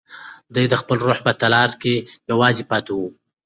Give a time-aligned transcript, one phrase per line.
[0.53, 1.95] دی د خپل روح په تالار کې
[2.31, 2.99] یوازې پاتې و.